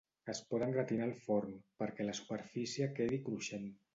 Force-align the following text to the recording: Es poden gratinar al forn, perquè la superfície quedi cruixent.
Es 0.31 0.39
poden 0.53 0.71
gratinar 0.77 1.05
al 1.07 1.13
forn, 1.25 1.51
perquè 1.83 2.09
la 2.09 2.17
superfície 2.21 2.91
quedi 3.01 3.23
cruixent. 3.29 3.71